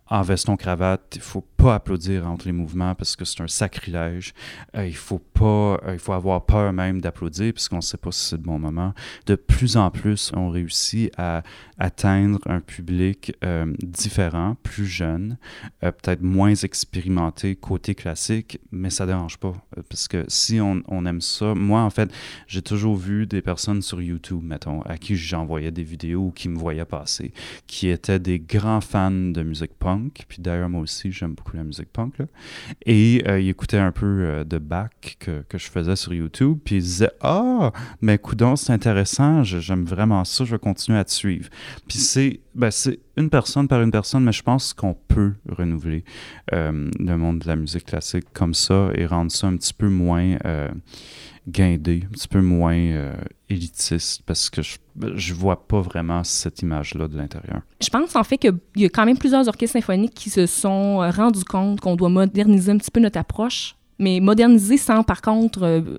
[0.09, 4.35] en veston cravate, il faut pas applaudir entre les mouvements parce que c'est un sacrilège.
[4.77, 8.13] Euh, il faut pas, euh, il faut avoir peur même d'applaudir puisqu'on ne sait pas
[8.13, 8.95] si c'est le bon moment.
[9.27, 11.43] De plus en plus, on réussit à
[11.79, 15.39] atteindre un public euh, différent, plus jeune,
[15.83, 19.53] euh, peut-être moins expérimenté côté classique, mais ça dérange pas
[19.89, 22.11] parce que si on, aime ça, moi en fait,
[22.47, 26.49] j'ai toujours vu des personnes sur YouTube, mettons, à qui j'envoyais des vidéos ou qui
[26.49, 27.33] me voyaient passer,
[27.67, 29.96] qui étaient des grands fans de musique punk
[30.29, 32.19] puis d'ailleurs, moi aussi, j'aime beaucoup la musique punk.
[32.19, 32.27] Là.
[32.85, 36.59] Et euh, il écoutait un peu euh, de back que, que, je faisais sur YouTube,
[36.65, 41.05] puis il disait Ah, mais coudon, c'est intéressant, j'aime vraiment ça, je vais continuer à
[41.05, 41.49] te suivre.
[41.89, 42.71] Puis c'est ben,
[43.17, 46.05] une personne par une personne, mais je pense qu'on peut renouveler
[46.53, 49.89] euh, le monde de la musique classique comme ça et rendre ça un petit peu
[49.89, 50.37] moins
[51.47, 53.15] guindé, un petit peu moins euh,
[53.49, 54.79] élitiste, parce que je,
[55.15, 57.63] je vois pas vraiment cette image-là de l'intérieur.
[57.81, 60.99] Je pense en fait qu'il y a quand même plusieurs orchestres symphoniques qui se sont
[61.11, 65.63] rendus compte qu'on doit moderniser un petit peu notre approche, mais moderniser sans par contre
[65.63, 65.97] euh,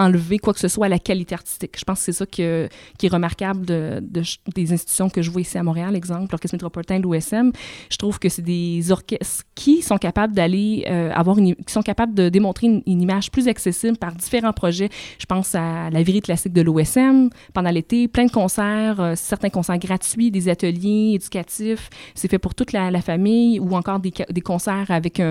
[0.00, 1.76] enlever quoi que ce soit à la qualité artistique.
[1.78, 2.68] Je pense que c'est ça qui, est
[3.08, 4.22] remarquable de, de,
[4.54, 7.52] des institutions que je vois ici à Montréal, exemple, l'Orchestre métropolitain de l'OSM.
[7.90, 12.14] Je trouve que c'est des orchestres qui sont capables d'aller euh, avoir qui sont capables
[12.14, 14.88] de démontrer une, image plus accessible par différents projets.
[15.18, 19.48] Je pense à la virée classique de l'OSM pendant l'été, plein de concerts, euh, certains
[19.48, 21.88] concerts gratuits, des ateliers éducatifs.
[22.14, 25.22] C'est fait pour toute la, famille ou encore des, concerts avec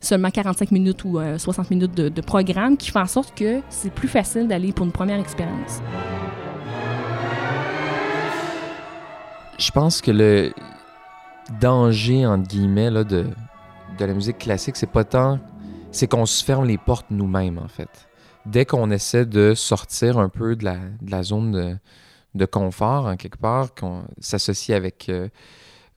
[0.00, 3.60] seulement 45 minutes ou euh, 60 minutes de, de programme qui font en sorte que
[3.68, 5.82] c'est plus facile d'aller pour une première expérience.
[9.58, 10.54] Je pense que le
[11.60, 13.26] danger, entre guillemets, là, de,
[13.98, 15.38] de la musique classique, c'est pas tant.
[15.92, 18.08] C'est qu'on se ferme les portes nous-mêmes, en fait.
[18.46, 21.76] Dès qu'on essaie de sortir un peu de la, de la zone de,
[22.34, 25.28] de confort, en quelque part, qu'on s'associe avec euh,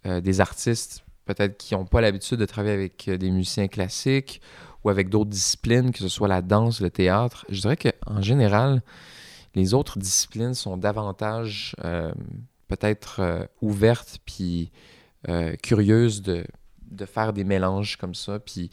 [0.06, 4.42] euh, des artistes peut-être qui n'ont pas l'habitude de travailler avec euh, des musiciens classiques
[4.84, 7.78] ou avec d'autres disciplines, que ce soit la danse, le théâtre, je dirais
[8.10, 8.82] qu'en général,
[9.56, 12.12] les autres disciplines sont davantage euh,
[12.68, 14.72] peut-être euh, ouvertes puis
[15.28, 16.46] euh, curieuses de,
[16.92, 18.40] de faire des mélanges comme ça.
[18.40, 18.70] Puis,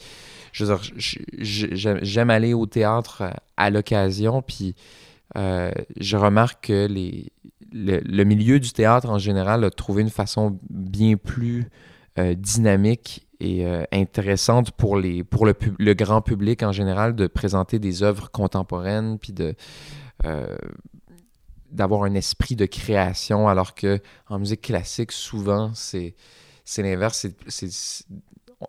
[0.52, 0.92] je veux dire,
[1.38, 3.24] j'aime aller au théâtre
[3.56, 4.74] à l'occasion, puis
[5.34, 7.32] je remarque que les,
[7.72, 11.68] le, le, milieu du théâtre en général a trouvé une façon bien plus
[12.16, 17.78] dynamique et euh, intéressante pour, les, pour le, le, grand public en général de présenter
[17.78, 19.54] des œuvres contemporaines, puis de
[20.24, 20.56] euh,
[21.70, 26.14] d'avoir un esprit de création, alors que en musique classique, souvent, c'est
[26.78, 27.26] l'inverse.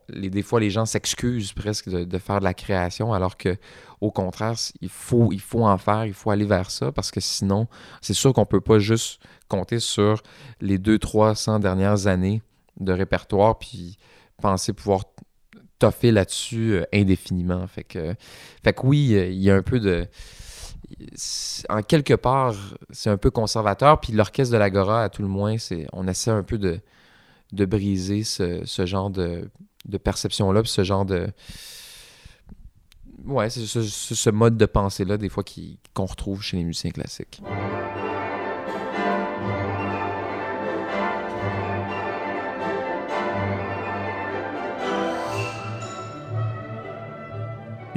[0.10, 3.56] Les, des fois, les gens s'excusent presque de, de, faire de la création, alors que
[4.02, 7.22] au contraire, il faut, il faut en faire, il faut aller vers ça, parce que
[7.22, 7.68] sinon,
[8.02, 10.22] c'est sûr qu'on peut pas juste compter sur
[10.60, 12.42] les 200-300 dernières années
[12.80, 13.98] de répertoire, puis
[14.42, 15.04] penser pouvoir
[15.80, 17.66] toffer là-dessus euh, indéfiniment.
[17.68, 18.16] Fait que,
[18.64, 20.08] fait que oui, il y a un peu de.
[21.70, 22.56] En quelque part,
[22.92, 24.00] c'est un peu conservateur.
[24.00, 26.80] Puis l'orchestre de l'Agora, à tout le moins, c'est on essaie un peu de,
[27.66, 29.50] briser ce, genre de,
[30.04, 31.28] perception-là, puis ce genre de.
[33.26, 35.44] Ouais, c'est ce, ce, mode de pensée-là, des fois,
[35.94, 37.42] qu'on retrouve chez les musiciens classiques.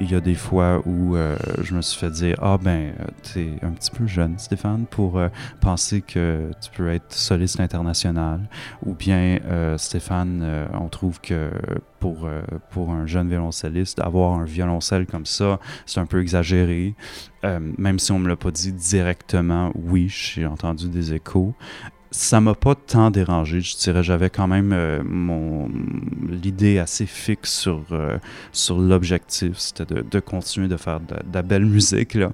[0.00, 3.40] Il y a des fois où euh, je me suis fait dire Ah, ben, tu
[3.40, 5.28] es un petit peu jeune, Stéphane, pour euh,
[5.60, 8.40] penser que tu peux être soliste international.
[8.84, 11.50] Ou bien, euh, Stéphane, euh, on trouve que
[12.00, 16.94] pour, euh, pour un jeune violoncelliste, avoir un violoncelle comme ça, c'est un peu exagéré.
[17.44, 21.54] Euh, même si on me l'a pas dit directement, oui, j'ai entendu des échos
[22.10, 24.02] ça m'a pas tant dérangé, je dirais.
[24.02, 25.68] J'avais quand même euh, mon
[26.28, 28.18] l'idée assez fixe sur, euh,
[28.52, 29.58] sur l'objectif.
[29.58, 32.14] C'était de, de, continuer de faire de, la belle musique.
[32.14, 32.30] Là.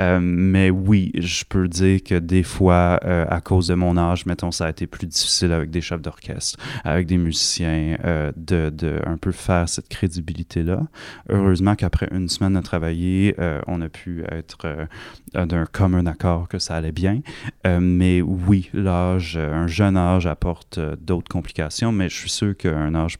[0.00, 4.26] Euh, mais oui, je peux dire que des fois, euh, à cause de mon âge,
[4.26, 8.70] mettons, ça a été plus difficile avec des chefs d'orchestre, avec des musiciens, euh, de,
[8.70, 10.82] de un peu faire cette crédibilité-là.
[11.28, 14.88] Heureusement qu'après une semaine de travailler, euh, on a pu être
[15.34, 17.20] d'un commun accord que ça allait bien.
[17.64, 22.94] mais oui, l'âge un jeune âge apporte euh, d'autres complications, mais je suis sûr qu'un
[22.94, 23.18] âge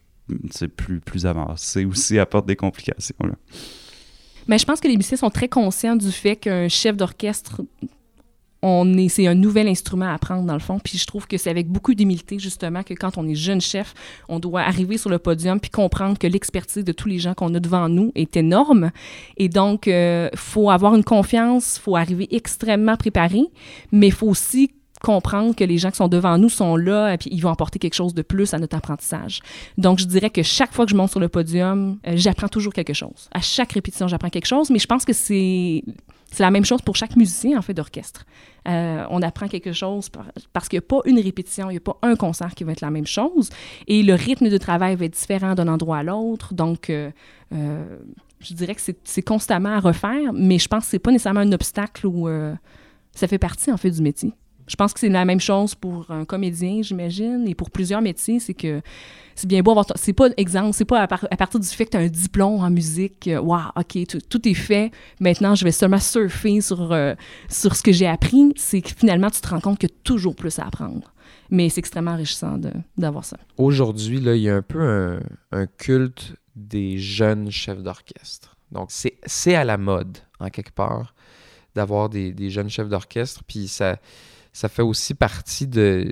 [0.75, 3.15] plus, plus avancé aussi apporte des complications.
[4.47, 7.61] Mais je pense que les musiciens sont très conscients du fait qu'un chef d'orchestre,
[8.61, 10.79] on est, c'est un nouvel instrument à apprendre dans le fond.
[10.79, 13.93] Puis je trouve que c'est avec beaucoup d'humilité justement que quand on est jeune chef,
[14.27, 17.53] on doit arriver sur le podium puis comprendre que l'expertise de tous les gens qu'on
[17.55, 18.91] a devant nous est énorme.
[19.37, 23.43] Et donc, euh, faut avoir une confiance, faut arriver extrêmement préparé,
[23.91, 27.29] mais faut aussi comprendre que les gens qui sont devant nous sont là et puis
[27.31, 29.39] ils vont apporter quelque chose de plus à notre apprentissage.
[29.77, 32.73] Donc, je dirais que chaque fois que je monte sur le podium, euh, j'apprends toujours
[32.73, 33.29] quelque chose.
[33.31, 35.83] À chaque répétition, j'apprends quelque chose, mais je pense que c'est
[36.31, 38.25] c'est la même chose pour chaque musicien, en fait, d'orchestre.
[38.67, 41.77] Euh, on apprend quelque chose par, parce qu'il n'y a pas une répétition, il n'y
[41.77, 43.49] a pas un concert qui va être la même chose.
[43.87, 46.53] Et le rythme de travail va être différent d'un endroit à l'autre.
[46.53, 47.11] Donc, euh,
[47.53, 47.97] euh,
[48.39, 51.41] je dirais que c'est constamment à refaire, mais je pense que ce n'est pas nécessairement
[51.41, 52.29] un obstacle ou
[53.13, 54.33] ça fait partie, en fait, du métier.
[54.67, 58.39] Je pense que c'est la même chose pour un comédien, j'imagine, et pour plusieurs métiers,
[58.39, 58.81] c'est que
[59.39, 59.85] c'est bien beau avoir...
[59.95, 62.07] C'est pas, exemple, c'est pas à, par, à, partir du fait que tu as un
[62.07, 63.97] diplôme en musique, waouh, wow, OK,
[64.29, 67.15] tout, est fait, maintenant je vais seulement surfer sur, euh,
[67.47, 69.95] sur ce que j'ai appris, c'est que finalement tu te rends compte qu'il y a
[70.03, 71.13] toujours plus à apprendre.
[71.49, 72.59] Mais c'est extrêmement enrichissant
[72.97, 73.37] d'avoir ça.
[73.57, 75.19] Aujourd'hui, là, il y a un peu un,
[75.51, 78.57] un culte des jeunes chefs d'orchestre.
[78.71, 81.15] Donc, c'est à la mode, en quelque part,
[81.75, 83.97] d'avoir des, des jeunes chefs d'orchestre, puis ça
[84.51, 86.11] ça fait aussi partie de,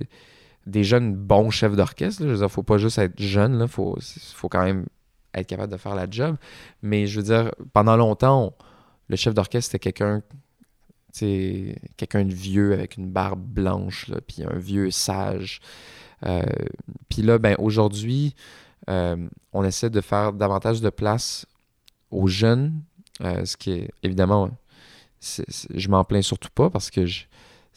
[0.68, 2.24] des jeunes bons chefs d'orchestre.
[2.24, 3.98] Je veux dire, faut pas juste être jeune, il faut,
[4.34, 4.86] faut quand même
[5.34, 6.36] être capable de faire la job.
[6.82, 8.54] Mais je veux dire, pendant longtemps, on,
[9.08, 10.22] le chef d'orchestre, c'était quelqu'un
[11.98, 15.62] quelqu'un de vieux avec une barbe blanche, puis un vieux sage.
[16.26, 16.44] Euh,
[17.10, 18.36] puis là, ben, aujourd'hui,
[18.90, 21.48] euh, on essaie de faire davantage de place
[22.12, 22.82] aux jeunes,
[23.22, 24.52] euh, ce qui est évidemment,
[25.22, 27.26] je m'en plains surtout pas parce que je,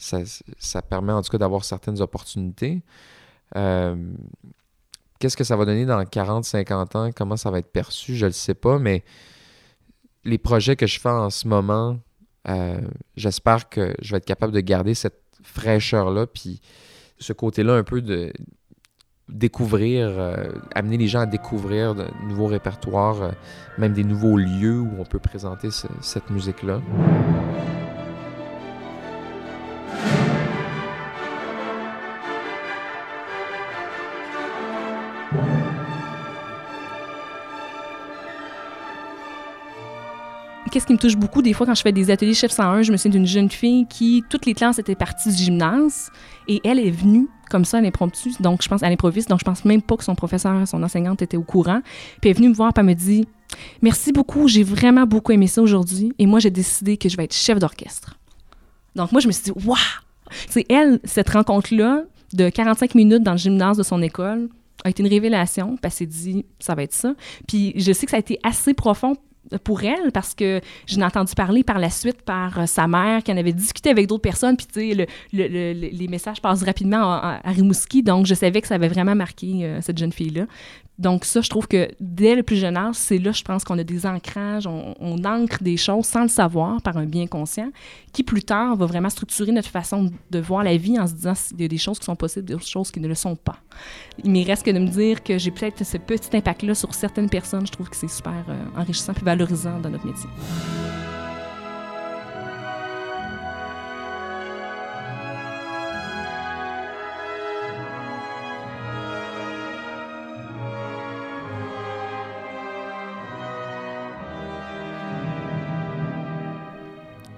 [0.01, 0.19] ça,
[0.57, 2.81] ça, permet en tout cas d'avoir certaines opportunités.
[3.55, 3.95] Euh,
[5.19, 7.09] Qu'est-ce que ça va donner dans 40, 50 ans?
[7.15, 8.15] Comment ça va être perçu?
[8.15, 9.03] Je ne le sais pas, mais
[10.23, 11.99] les projets que je fais en ce moment,
[12.49, 12.81] euh,
[13.15, 16.59] j'espère que je vais être capable de garder cette fraîcheur-là, puis
[17.19, 18.33] ce côté-là un peu de
[19.29, 23.31] découvrir, euh, amener les gens à découvrir de nouveaux répertoires,
[23.77, 26.81] même des nouveaux lieux où on peut présenter ce, cette musique-là.
[40.71, 42.93] Qu'est-ce qui me touche beaucoup des fois quand je fais des ateliers chef 101, je
[42.93, 46.09] me souviens d'une jeune fille qui, toutes les classes étaient parties du gymnase
[46.47, 49.43] et elle est venue comme ça à l'impromptu, donc je pense à l'improviste, donc je
[49.43, 51.81] pense même pas que son professeur, son enseignante était au courant.
[52.21, 53.27] Puis elle est venue me voir, puis elle me dit
[53.81, 57.25] Merci beaucoup, j'ai vraiment beaucoup aimé ça aujourd'hui et moi j'ai décidé que je vais
[57.25, 58.17] être chef d'orchestre.
[58.95, 59.77] Donc moi je me suis dit Waouh
[60.47, 64.47] C'est elle, cette rencontre-là de 45 minutes dans le gymnase de son école
[64.85, 67.13] a été une révélation, parce qu'elle s'est dit Ça va être ça.
[67.45, 69.17] Puis je sais que ça a été assez profond
[69.57, 73.23] pour elle parce que je l'ai entendu parler par la suite par euh, sa mère
[73.23, 76.41] qui en avait discuté avec d'autres personnes puis tu sais le, le, le, les messages
[76.41, 80.13] passent rapidement à, Rimouski donc je savais que ça avait vraiment marqué euh, cette jeune
[80.13, 80.45] fille là
[81.01, 83.77] donc ça je trouve que dès le plus jeune âge c'est là je pense qu'on
[83.77, 87.69] a des ancrages on, ancre des choses sans le savoir par un bien conscient
[88.13, 91.33] qui plus tard va vraiment structurer notre façon de voir la vie en se disant
[91.33, 93.57] qu'il y a des choses qui sont possibles des choses qui ne le sont pas
[94.23, 96.93] il me reste que de me dire que j'ai peut-être ce petit impact là sur
[96.93, 100.29] certaines personnes je trouve que c'est super euh, enrichissant puis valorisant dans notre métier.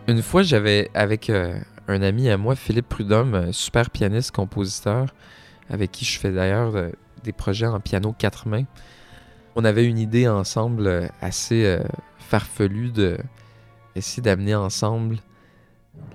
[0.08, 5.08] Une fois, j'avais avec euh, un ami à moi, Philippe Prudhomme, super pianiste, compositeur,
[5.70, 6.90] avec qui je fais d'ailleurs euh,
[7.24, 8.66] des projets en piano quatre mains.
[9.56, 11.80] On avait une idée ensemble assez euh,
[12.18, 13.18] farfelu de
[13.96, 15.18] essayer d'amener ensemble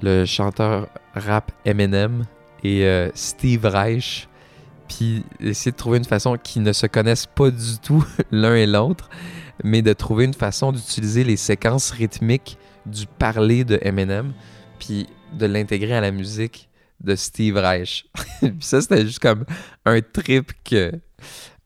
[0.02, 2.24] le chanteur rap Eminem
[2.64, 4.28] et euh, Steve Reich,
[4.88, 8.66] puis essayer de trouver une façon qui ne se connaissent pas du tout l'un et
[8.66, 9.08] l'autre,
[9.62, 12.58] mais de trouver une façon d'utiliser les séquences rythmiques
[12.88, 14.32] du parler de Eminem,
[14.78, 16.68] puis de l'intégrer à la musique
[17.00, 18.06] de Steve Reich.
[18.40, 19.44] puis ça, c'était juste comme
[19.84, 20.92] un trip que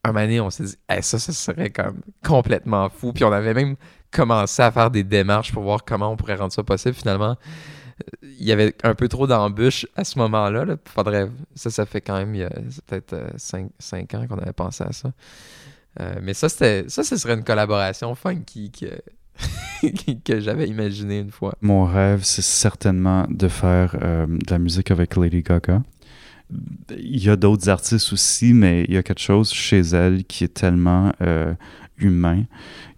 [0.04, 3.12] un moment donné, on s'est dit, ça, ça serait comme complètement fou.
[3.12, 3.76] Puis on avait même
[4.10, 6.94] commencé à faire des démarches pour voir comment on pourrait rendre ça possible.
[6.94, 7.36] Finalement,
[8.22, 10.76] il y avait un peu trop d'embûches à ce moment-là.
[10.86, 11.28] Faudrait...
[11.54, 12.48] Ça, ça fait quand même
[12.86, 15.12] peut-être 5, euh, ans qu'on avait pensé à ça.
[16.00, 18.86] Euh, mais ça, ça, ce serait une collaboration funky que,
[20.24, 21.54] que j'avais imaginé une fois.
[21.60, 25.82] Mon rêve, c'est certainement de faire euh, de la musique avec Lady Gaga
[26.90, 30.44] il y a d'autres artistes aussi, mais il y a quelque chose chez elle qui
[30.44, 31.54] est tellement euh,
[31.98, 32.44] humain,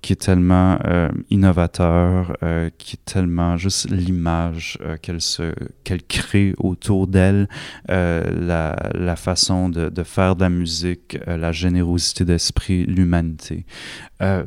[0.03, 6.55] qui est tellement euh, innovateur, euh, qui est tellement juste l'image qu'elle se qu'elle crée
[6.59, 7.49] autour d'elle,
[7.89, 13.67] la, la, façon de, de, faire de la musique, la générosité d'esprit, l'humanité.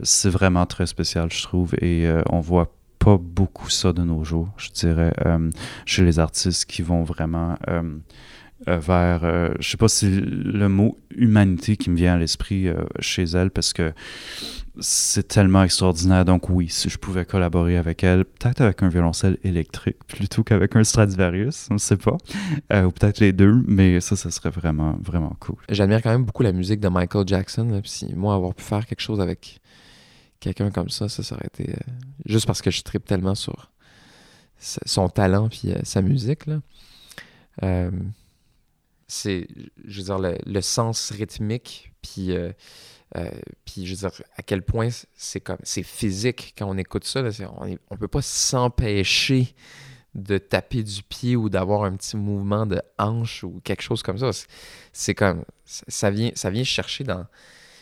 [0.04, 4.50] c'est vraiment très spécial, je trouve, et on voit pas beaucoup ça de nos jours,
[4.58, 5.14] je dirais,
[5.86, 7.98] chez les artistes qui vont vraiment euh,
[8.68, 12.84] vers, euh, je sais pas si le mot humanité qui me vient à l'esprit euh,
[13.00, 13.94] chez elle, parce que
[14.80, 16.26] c'est tellement extraordinaire.
[16.26, 20.76] Donc oui, si je pouvais collaborer avec elle, peut-être avec un violoncelle électrique plutôt qu'avec
[20.76, 22.18] un Stradivarius, on ne sait pas,
[22.86, 25.56] ou peut-être les deux, mais ça, ça serait vraiment, vraiment cool.
[25.70, 27.82] J'admire quand même beaucoup la musique de Michael Jackson.
[27.86, 29.62] si moi, avoir pu faire quelque chose avec
[30.40, 31.74] quelqu'un comme ça, ça, ça aurait été
[32.26, 33.72] juste parce que je tripe tellement sur
[34.60, 36.46] son talent puis sa musique.
[36.46, 36.60] Là
[39.08, 39.48] c'est,
[39.86, 42.52] je veux dire, le, sens rythmique, puis, euh,
[43.16, 43.30] euh,
[43.66, 47.22] puis je veux dire, à quel point c'est comme, c'est physique quand on écoute ça.
[47.60, 49.54] on, ne peut pas s'empêcher
[50.16, 54.18] de taper du pied ou d'avoir un petit mouvement de hanche ou quelque chose comme
[54.18, 54.32] ça.
[54.92, 57.26] C'est, comme, ça vient, ça vient chercher dans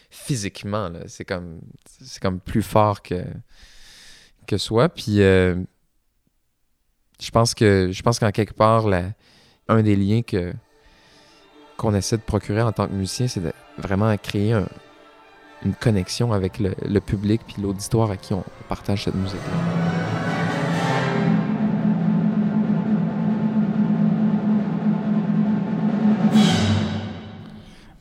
[0.09, 0.91] physiquement.
[1.07, 1.61] C'est comme,
[2.01, 3.23] c'est comme plus fort que
[4.45, 4.89] que soi.
[4.89, 5.55] Puis euh,
[7.19, 9.11] je pense que, je pense qu'en quelque part, la,
[9.67, 10.53] un des liens que
[11.77, 14.59] qu'on essaie de procurer en tant que musicien, c'est de vraiment créer
[15.63, 19.39] une connexion avec le, public puis l'auditoire à qui on partage cette musique.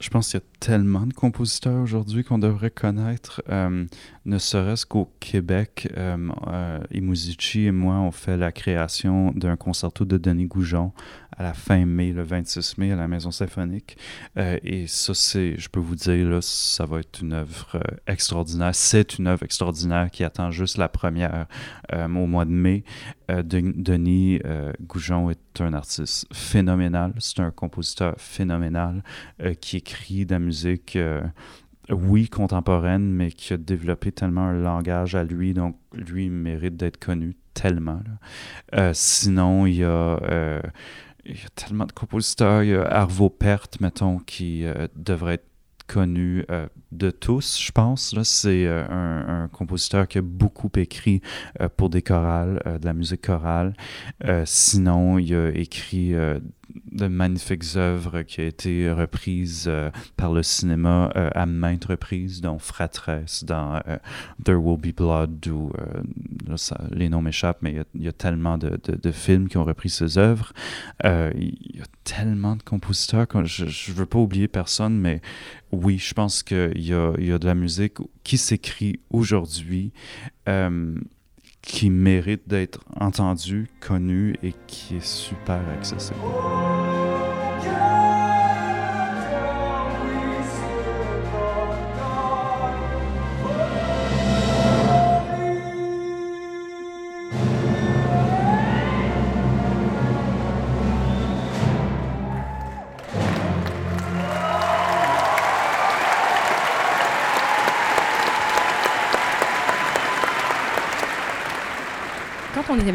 [0.05, 3.87] Je pense qu'il y a tellement de compositeurs aujourd'hui qu'on devrait connaître, euh,
[4.27, 5.89] ne serait-ce qu'au Québec.
[5.97, 7.01] Euh, euh et
[7.73, 10.93] moi, on fait la création d'un concerto de Denis Goujon
[11.37, 13.97] à la fin mai, le 26 mai, à la Maison Symphonique.
[14.39, 18.75] Euh, et ça, c'est, je peux vous dire, là, ça va être une œuvre extraordinaire.
[18.75, 21.47] C'est une œuvre extraordinaire qui attend juste la première
[21.93, 22.85] au mois de mai.
[23.29, 24.41] Denis
[24.81, 27.13] Goujon est un artiste phénoménal.
[27.19, 29.03] C'est un compositeur phénoménal
[29.61, 31.23] qui écrit de la musique, euh,
[31.91, 36.77] oui, contemporaine, mais qui a développé tellement un langage à lui, donc lui, il mérite
[36.77, 38.01] d'être connu tellement.
[38.75, 39.89] Euh, sinon, il y a...
[39.89, 40.61] Euh,
[41.27, 42.63] il y a tellement de compositeurs.
[42.63, 44.65] Il y a Arvo Pärt, mettons, qui
[44.97, 45.49] devrait être
[45.87, 46.45] connu
[46.93, 48.15] de tous, je pense.
[48.23, 51.21] C'est un, compositeur qui a beaucoup écrit
[51.77, 53.75] pour des chorales, de la musique chorale.
[54.45, 56.15] sinon, il a écrit
[56.91, 62.41] de magnifiques œuvres qui ont été reprises euh, par le cinéma euh, à maintes reprises,
[62.41, 63.99] dont Fratress, dans euh,
[64.45, 65.73] There Will Be Blood, ou
[66.91, 70.19] les noms m'échappent, mais il y, a tellement de, de, films qui ont repris ces
[70.19, 70.53] œuvres.
[71.03, 75.21] il y a tellement de compositeurs, je ne veux pas oublier personne, mais
[75.73, 79.93] oui, je pense qu'il y a, y a de la musique qui s'écrit aujourd'hui
[81.65, 86.21] qui mérite d'être entendu, connu et qui est super accessible.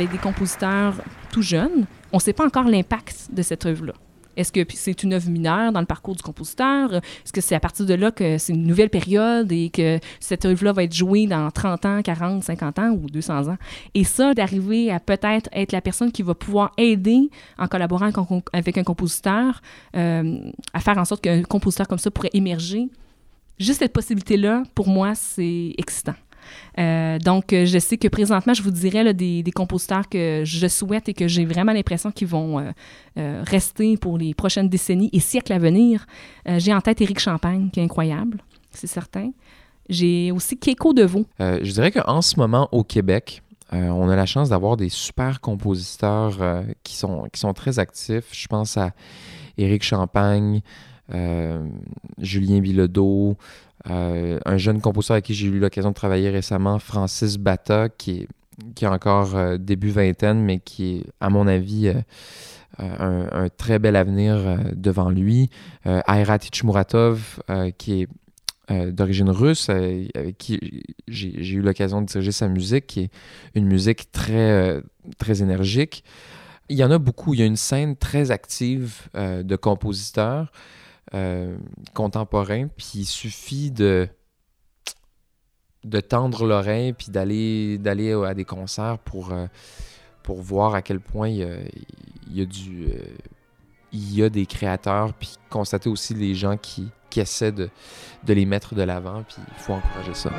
[0.10, 0.96] Des compositeurs
[1.32, 3.94] tout jeunes, on ne sait pas encore l'impact de cette œuvre-là.
[4.40, 6.94] Est-ce que c'est une œuvre mineure dans le parcours du compositeur?
[6.94, 10.46] Est-ce que c'est à partir de là que c'est une nouvelle période et que cette
[10.46, 13.58] œuvre-là va être jouée dans 30 ans, 40, 50 ans ou 200 ans?
[13.96, 18.12] Et ça, d'arriver à peut-être être la personne qui va pouvoir aider en collaborant
[18.54, 19.62] avec un compositeur
[19.98, 22.88] euh, à faire en sorte qu'un compositeur comme ça pourrait émerger,
[23.60, 26.16] juste cette possibilité-là, pour moi, c'est excitant.
[26.78, 31.10] Euh, donc, euh, je sais que présentement, je vous dirais des, compositeurs que je souhaite
[31.10, 32.60] et que j'ai vraiment l'impression qu'ils vont
[33.18, 36.06] euh, rester pour les prochaines décennies et siècles à venir.
[36.46, 38.42] j'ai en tête Éric Champagne, qui est incroyable,
[38.72, 39.32] c'est certain.
[39.90, 41.26] J'ai aussi Keiko Deveau.
[41.40, 43.42] je dirais qu'en ce moment, au Québec,
[43.72, 48.30] on a la chance d'avoir des super compositeurs qui, sont, qui sont très actifs.
[48.32, 48.92] Je pense à
[49.58, 50.62] Éric Champagne,
[52.20, 53.36] Julien Bilodeau,
[53.90, 58.22] euh, un jeune compositeur avec qui j'ai eu l'occasion de travailler récemment, Francis Bata, qui
[58.22, 58.28] est,
[58.76, 62.02] qui a encore euh, début vingtaine, mais qui est, à mon avis, euh,
[62.80, 65.50] un, très bel avenir devant lui.
[65.86, 67.42] Aira Tichmuratov,
[67.78, 68.04] qui
[68.70, 73.12] est d'origine russe, avec qui j'ai eu l'occasion de diriger sa musique, qui est
[73.54, 74.82] une musique très,
[75.18, 76.06] très énergique.
[76.70, 77.34] Il y en a beaucoup.
[77.34, 80.50] Il y a une scène très active de compositeurs.
[81.16, 81.58] Euh,
[81.96, 84.08] contemporain, puis il suffit de
[85.84, 87.80] de tendre l'oreille puis d'aller
[88.28, 89.48] à des concerts pour euh,
[90.22, 91.64] pour voir à quel point euh,
[92.28, 92.44] il
[93.92, 97.72] y a des créateurs puis constater aussi les gens qui, qui essaient de,
[98.26, 100.30] de les mettre de l'avant puis il faut encourager ça.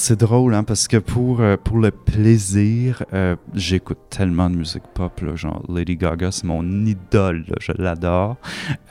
[0.00, 4.84] C'est drôle, hein, parce que pour, euh, pour le plaisir, euh, j'écoute tellement de musique
[4.94, 8.36] pop, là, genre Lady Gaga, c'est mon idole, je l'adore.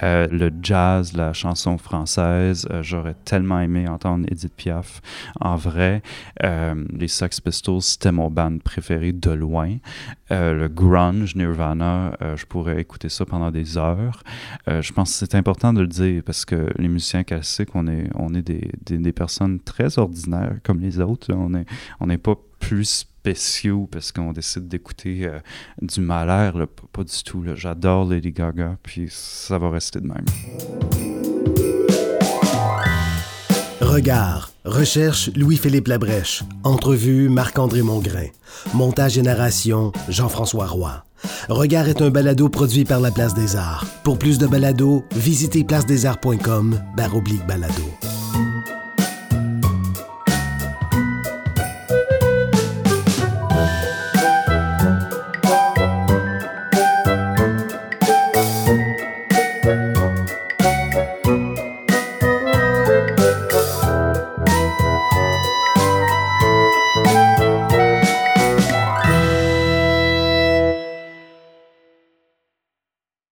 [0.03, 5.01] Euh, le jazz, la chanson française, j'aurais tellement aimé entendre Edith Piaf
[5.39, 6.01] en vrai.
[6.43, 9.78] les Sex Pistols, c'était mon band préféré de loin.
[10.30, 14.24] le grunge, Nirvana, je pourrais écouter ça pendant des heures.
[14.68, 18.10] je pense que c'est important de le dire, parce que les musiciens classiques, on est,
[18.16, 23.88] on est des, des, des personnes très ordinaires, comme les On n'est pas plus spéciaux
[23.91, 25.39] parce qu'on décide d'écouter euh,
[25.82, 26.68] du malheur.
[26.91, 27.43] Pas, du tout.
[27.56, 30.26] J'adore Lady Gaga, puis ça va rester de même.
[33.82, 34.52] Regard.
[34.66, 36.43] Recherche Louis-Philippe Labrèche.
[36.64, 38.28] Entrevue Marc-André Mongrain.
[38.74, 41.04] Montage et narration Jean-François Roy.
[41.50, 43.86] Regard est un balado produit par la Place des Arts.
[44.04, 47.84] Pour plus de balados, visitez placedesarts.com barre balado.